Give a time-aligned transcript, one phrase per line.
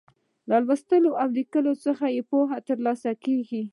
[0.49, 3.61] له لوستلو او ليکلو څخه يې پوهه تر لاسه کیږي.